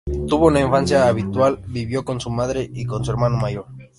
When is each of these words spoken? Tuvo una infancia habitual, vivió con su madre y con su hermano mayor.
Tuvo 0.27 0.47
una 0.47 0.59
infancia 0.61 1.07
habitual, 1.07 1.59
vivió 1.67 2.03
con 2.03 2.19
su 2.19 2.31
madre 2.31 2.67
y 2.73 2.85
con 2.85 3.05
su 3.05 3.11
hermano 3.11 3.37
mayor. 3.37 3.67